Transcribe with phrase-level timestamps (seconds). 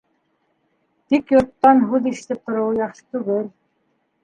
[1.11, 3.49] Тик йорттан һүҙ ишетеп тороуы яҡшы түгел.